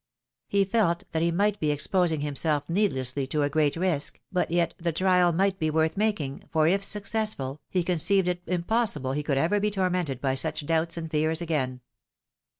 [0.47, 4.73] He felt that he might be exposing himself needlessly to a great risk, but yet
[4.79, 9.37] the trial might be worth making, for, if successful, he conceived it impossible he could
[9.37, 11.81] ever be tormented by such doubts and feaTs again.